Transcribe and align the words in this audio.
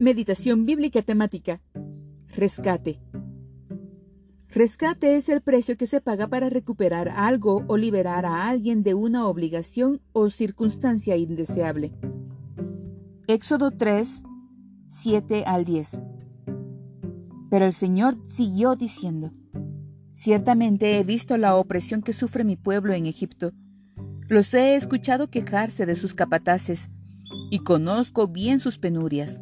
Meditación 0.00 0.64
bíblica 0.64 1.02
temática. 1.02 1.60
Rescate. 2.28 3.00
Rescate 4.48 5.16
es 5.16 5.28
el 5.28 5.40
precio 5.40 5.76
que 5.76 5.88
se 5.88 6.00
paga 6.00 6.28
para 6.28 6.48
recuperar 6.48 7.08
algo 7.08 7.64
o 7.66 7.76
liberar 7.76 8.24
a 8.24 8.46
alguien 8.46 8.84
de 8.84 8.94
una 8.94 9.26
obligación 9.26 10.00
o 10.12 10.30
circunstancia 10.30 11.16
indeseable. 11.16 11.90
Éxodo 13.26 13.72
3, 13.72 14.22
7 14.86 15.42
al 15.44 15.64
10. 15.64 16.00
Pero 17.50 17.64
el 17.64 17.72
Señor 17.72 18.18
siguió 18.24 18.76
diciendo, 18.76 19.32
Ciertamente 20.12 21.00
he 21.00 21.02
visto 21.02 21.36
la 21.38 21.56
opresión 21.56 22.02
que 22.02 22.12
sufre 22.12 22.44
mi 22.44 22.54
pueblo 22.54 22.92
en 22.92 23.06
Egipto. 23.06 23.50
Los 24.28 24.54
he 24.54 24.76
escuchado 24.76 25.28
quejarse 25.28 25.86
de 25.86 25.96
sus 25.96 26.14
capataces 26.14 26.88
y 27.50 27.64
conozco 27.64 28.28
bien 28.28 28.60
sus 28.60 28.78
penurias. 28.78 29.40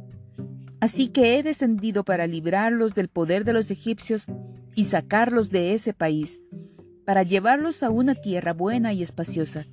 Así 0.81 1.09
que 1.09 1.39
he 1.39 1.43
descendido 1.43 2.05
para 2.05 2.27
librarlos 2.27 2.95
del 2.95 3.09
poder 3.09 3.45
de 3.45 3.53
los 3.53 3.71
egipcios 3.71 4.27
y 4.75 4.85
sacarlos 4.85 5.51
de 5.51 5.73
ese 5.75 5.95
país, 5.95 6.41
para 7.05 7.23
llevarlos 7.23 7.83
a 7.83 7.91
una 7.91 8.15
tierra 8.15 8.53
buena 8.53 8.93
y 8.93 9.03
espaciosa, 9.03 9.67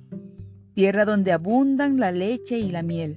tierra 0.72 1.04
donde 1.04 1.32
abundan 1.32 1.98
la 1.98 2.10
leche 2.10 2.58
y 2.58 2.70
la 2.70 2.82
miel. 2.82 3.16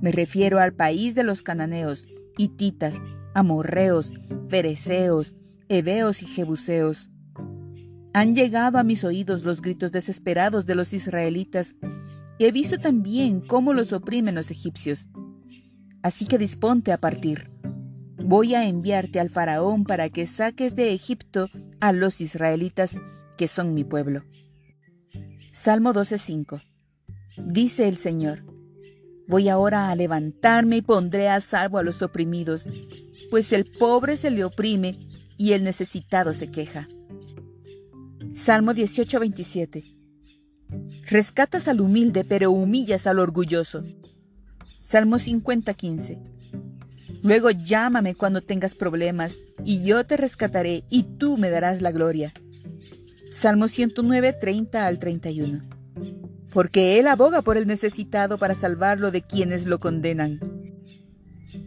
Me 0.00 0.10
refiero 0.10 0.58
al 0.58 0.72
país 0.72 1.14
de 1.14 1.22
los 1.22 1.42
cananeos, 1.42 2.08
hititas, 2.36 3.02
amorreos, 3.34 4.12
fereceos, 4.48 5.36
heveos 5.68 6.22
y 6.22 6.26
jebuseos. 6.26 7.10
Han 8.12 8.34
llegado 8.34 8.78
a 8.78 8.82
mis 8.82 9.04
oídos 9.04 9.44
los 9.44 9.62
gritos 9.62 9.92
desesperados 9.92 10.66
de 10.66 10.74
los 10.74 10.92
israelitas, 10.92 11.76
y 12.38 12.46
he 12.46 12.52
visto 12.52 12.78
también 12.78 13.40
cómo 13.40 13.74
los 13.74 13.92
oprimen 13.92 14.34
los 14.34 14.50
egipcios. 14.50 15.08
Así 16.02 16.26
que 16.26 16.38
disponte 16.38 16.92
a 16.92 16.98
partir. 16.98 17.50
Voy 18.16 18.54
a 18.54 18.66
enviarte 18.66 19.20
al 19.20 19.30
faraón 19.30 19.84
para 19.84 20.08
que 20.08 20.26
saques 20.26 20.74
de 20.74 20.92
Egipto 20.92 21.48
a 21.80 21.92
los 21.92 22.20
israelitas, 22.20 22.96
que 23.36 23.48
son 23.48 23.74
mi 23.74 23.84
pueblo. 23.84 24.24
Salmo 25.52 25.92
12:5 25.92 26.62
Dice 27.36 27.88
el 27.88 27.96
Señor, 27.96 28.44
Voy 29.30 29.48
ahora 29.48 29.90
a 29.90 29.94
levantarme 29.94 30.78
y 30.78 30.82
pondré 30.82 31.28
a 31.28 31.40
salvo 31.40 31.78
a 31.78 31.84
los 31.84 32.02
oprimidos, 32.02 32.66
pues 33.30 33.52
el 33.52 33.64
pobre 33.64 34.16
se 34.16 34.30
le 34.32 34.42
oprime 34.42 35.06
y 35.38 35.52
el 35.52 35.62
necesitado 35.62 36.34
se 36.34 36.50
queja. 36.50 36.88
Salmo 38.32 38.74
18:27 38.74 39.84
Rescatas 41.06 41.68
al 41.68 41.80
humilde, 41.80 42.24
pero 42.24 42.50
humillas 42.50 43.06
al 43.06 43.20
orgulloso. 43.20 43.84
Salmo 44.80 45.18
50:15 45.18 46.18
Luego 47.22 47.50
llámame 47.50 48.14
cuando 48.14 48.40
tengas 48.40 48.74
problemas, 48.74 49.36
y 49.62 49.84
yo 49.84 50.04
te 50.06 50.16
rescataré, 50.16 50.84
y 50.88 51.02
tú 51.02 51.36
me 51.36 51.50
darás 51.50 51.82
la 51.82 51.92
gloria. 51.92 52.32
Salmo 53.30 53.66
109:30 53.68 54.86
al 54.86 54.98
31 54.98 55.62
Porque 56.52 56.98
Él 56.98 57.08
aboga 57.08 57.42
por 57.42 57.58
el 57.58 57.66
necesitado 57.66 58.38
para 58.38 58.54
salvarlo 58.54 59.10
de 59.10 59.22
quienes 59.22 59.66
lo 59.66 59.80
condenan. 59.80 60.40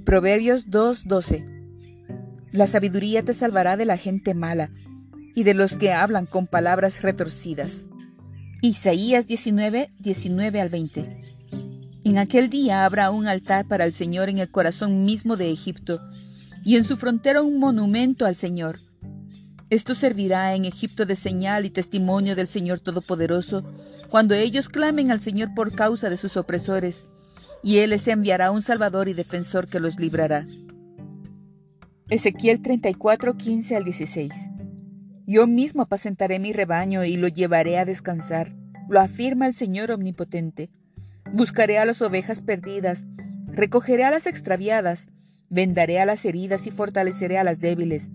Proverbios 0.03 0.67
2:12 0.69 1.45
La 2.51 2.65
sabiduría 2.65 3.23
te 3.23 3.33
salvará 3.33 3.77
de 3.77 3.85
la 3.85 3.97
gente 3.97 4.33
mala 4.33 4.71
y 5.35 5.43
de 5.43 5.53
los 5.53 5.75
que 5.75 5.93
hablan 5.93 6.25
con 6.25 6.47
palabras 6.47 7.01
retorcidas. 7.03 7.85
Isaías 8.61 9.27
19, 9.27 9.91
19 9.99 10.61
al 10.61 10.69
20. 10.69 11.21
En 12.05 12.17
aquel 12.17 12.49
día 12.49 12.83
habrá 12.83 13.11
un 13.11 13.27
altar 13.27 13.65
para 13.65 13.85
el 13.85 13.93
Señor 13.93 14.27
en 14.27 14.39
el 14.39 14.51
corazón 14.51 15.05
mismo 15.05 15.37
de 15.37 15.51
Egipto, 15.51 16.01
y 16.65 16.75
en 16.75 16.83
su 16.83 16.97
frontera 16.97 17.41
un 17.41 17.59
monumento 17.59 18.25
al 18.25 18.35
Señor. 18.35 18.79
Esto 19.69 19.95
servirá 19.95 20.53
en 20.53 20.65
Egipto 20.65 21.05
de 21.05 21.15
señal 21.15 21.65
y 21.65 21.69
testimonio 21.69 22.35
del 22.35 22.47
Señor 22.47 22.79
Todopoderoso, 22.79 23.63
cuando 24.09 24.35
ellos 24.35 24.67
clamen 24.67 25.11
al 25.11 25.21
Señor 25.21 25.53
por 25.55 25.73
causa 25.73 26.09
de 26.09 26.17
sus 26.17 26.35
opresores, 26.35 27.05
y 27.63 27.77
Él 27.77 27.91
les 27.91 28.05
enviará 28.09 28.51
un 28.51 28.61
Salvador 28.61 29.07
y 29.07 29.13
defensor 29.13 29.67
que 29.67 29.79
los 29.79 29.97
librará. 29.97 30.45
Ezequiel 32.09 32.61
34, 32.61 33.37
15 33.37 33.75
al 33.77 33.85
16. 33.85 34.33
Yo 35.25 35.47
mismo 35.47 35.83
apacentaré 35.83 36.37
mi 36.37 36.51
rebaño 36.51 37.05
y 37.05 37.15
lo 37.15 37.29
llevaré 37.29 37.79
a 37.79 37.85
descansar, 37.85 38.53
lo 38.89 38.99
afirma 38.99 39.47
el 39.47 39.53
Señor 39.53 39.89
Omnipotente. 39.89 40.69
Buscaré 41.33 41.79
a 41.79 41.85
las 41.85 41.99
ovejas 42.03 42.43
perdidas, 42.43 43.07
recogeré 43.47 44.03
a 44.03 44.11
las 44.11 44.27
extraviadas, 44.27 45.09
vendaré 45.49 45.99
a 45.99 46.05
las 46.05 46.25
heridas 46.25 46.67
y 46.67 46.69
fortaleceré 46.69 47.39
a 47.39 47.43
las 47.43 47.59
débiles, 47.59 48.11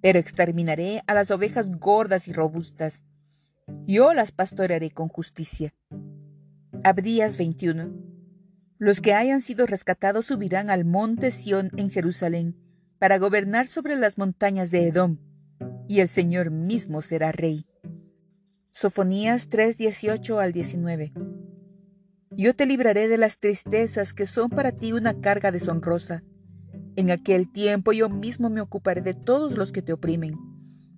pero 0.00 0.18
exterminaré 0.18 1.02
a 1.06 1.12
las 1.12 1.30
ovejas 1.30 1.70
gordas 1.72 2.26
y 2.26 2.32
robustas. 2.32 3.02
Yo 3.86 4.14
las 4.14 4.32
pastorearé 4.32 4.90
con 4.90 5.08
justicia. 5.08 5.74
Abdías 6.82 7.36
21. 7.36 7.92
Los 8.78 9.02
que 9.02 9.12
hayan 9.12 9.42
sido 9.42 9.66
rescatados 9.66 10.24
subirán 10.24 10.70
al 10.70 10.86
monte 10.86 11.32
Sión 11.32 11.70
en 11.76 11.90
Jerusalén, 11.90 12.56
para 12.98 13.18
gobernar 13.18 13.66
sobre 13.66 13.94
las 13.94 14.16
montañas 14.16 14.70
de 14.70 14.88
Edom 14.88 15.18
y 15.86 16.00
el 16.00 16.08
Señor 16.08 16.50
mismo 16.50 17.02
será 17.02 17.30
rey. 17.30 17.66
Sofonías 18.70 19.50
3:18 19.50 20.38
al 20.40 20.54
19. 20.54 21.12
Yo 22.36 22.54
te 22.54 22.66
libraré 22.66 23.06
de 23.06 23.16
las 23.16 23.38
tristezas 23.38 24.12
que 24.12 24.26
son 24.26 24.50
para 24.50 24.72
ti 24.72 24.92
una 24.92 25.20
carga 25.20 25.52
deshonrosa. 25.52 26.24
En 26.96 27.10
aquel 27.10 27.50
tiempo 27.50 27.92
yo 27.92 28.08
mismo 28.08 28.50
me 28.50 28.60
ocuparé 28.60 29.02
de 29.02 29.14
todos 29.14 29.56
los 29.56 29.70
que 29.70 29.82
te 29.82 29.92
oprimen. 29.92 30.34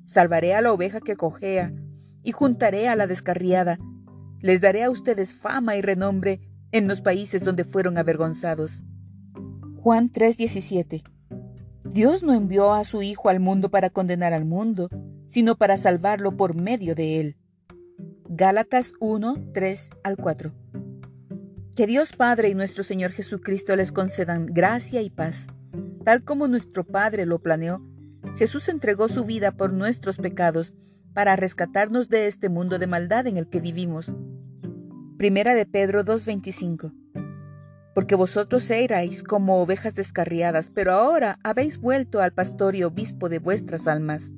Salvaré 0.05 0.55
a 0.55 0.63
la 0.63 0.73
oveja 0.73 1.01
que 1.01 1.17
cojea 1.17 1.75
y 2.23 2.33
juntaré 2.33 2.89
a 2.89 2.97
la 2.97 3.07
descarriada. 3.07 3.79
Les 4.41 4.63
daré 4.63 4.83
a 4.83 4.91
ustedes 4.91 5.35
fama 5.35 5.77
y 5.77 5.83
renombre 5.83 6.41
en 6.73 6.89
los 6.89 7.03
países 7.03 7.45
donde 7.45 7.65
fueron 7.65 7.99
avergonzados. 7.99 8.83
Juan 9.77 10.11
3:17 10.11 11.03
Dios 11.85 12.23
no 12.23 12.33
envió 12.33 12.73
a 12.73 12.85
su 12.85 13.03
Hijo 13.03 13.29
al 13.29 13.41
mundo 13.41 13.71
para 13.71 13.91
condenar 13.91 14.33
al 14.33 14.47
mundo, 14.47 14.89
sino 15.27 15.57
para 15.57 15.77
salvarlo 15.77 16.37
por 16.37 16.55
medio 16.55 16.95
de 16.95 17.21
él. 17.21 17.37
Gálatas 18.29 18.93
1, 19.01 19.51
3 19.53 19.91
al 20.03 20.17
4. 20.17 20.53
Que 21.77 21.87
Dios 21.87 22.15
Padre 22.17 22.49
y 22.49 22.55
nuestro 22.55 22.83
Señor 22.83 23.13
Jesucristo 23.13 23.77
les 23.77 23.93
concedan 23.93 24.47
gracia 24.47 25.03
y 25.03 25.11
paz. 25.11 25.47
Tal 26.07 26.25
como 26.25 26.49
nuestro 26.49 26.85
Padre 26.85 27.27
lo 27.27 27.39
planeó, 27.41 27.83
Jesús 28.39 28.71
entregó 28.71 29.09
su 29.09 29.27
vida 29.27 29.53
por 29.53 29.75
nuestros 29.75 30.17
pecados 30.17 30.73
para 31.13 31.37
rescatarnos 31.37 32.09
de 32.09 32.29
este 32.29 32.49
mundo 32.49 32.79
de 32.79 32.87
maldad 32.87 33.27
en 33.27 33.37
el 33.37 33.47
que 33.51 33.61
vivimos. 33.61 34.15
Primera 35.19 35.55
de 35.55 35.67
Pedro 35.67 36.03
2.25 36.03 36.95
porque 37.95 38.15
vosotros 38.15 38.71
erais 38.71 39.23
como 39.23 39.63
ovejas 39.63 39.95
descarriadas, 39.95 40.71
pero 40.71 40.93
ahora 40.93 41.39
habéis 41.43 41.81
vuelto 41.81 42.21
al 42.21 42.31
pastor 42.31 42.77
y 42.77 42.85
obispo 42.85 43.31
de 43.31 43.39
vuestras 43.39 43.87
almas. 43.87 44.35